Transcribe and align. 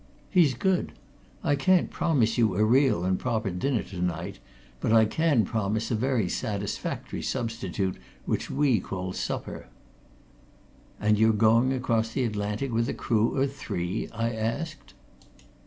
He's 0.31 0.55
good 0.55 0.93
I 1.43 1.55
can't 1.55 1.91
promise 1.91 2.35
you 2.35 2.55
a 2.55 2.65
real 2.65 3.05
and 3.05 3.19
proper 3.19 3.51
dinner 3.51 3.83
tonight, 3.83 4.39
but 4.79 4.91
I 4.91 5.05
can 5.05 5.45
promise 5.45 5.91
a 5.91 5.95
very 5.95 6.27
satisfactory 6.27 7.21
substitute 7.21 7.97
which 8.25 8.49
we 8.49 8.79
call 8.79 9.13
supper." 9.13 9.67
"And 10.99 11.19
you're 11.19 11.33
going 11.33 11.71
across 11.71 12.13
the 12.13 12.23
Atlantic 12.23 12.71
with 12.73 12.89
a 12.89 12.95
crew 12.95 13.37
of 13.39 13.53
three?" 13.53 14.09
I 14.11 14.31
asked. 14.33 14.95